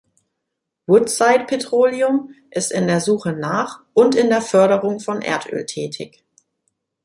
[0.87, 6.25] Woodside Petroleum ist in der Suche nach und in der Förderung von Erdöl tätig.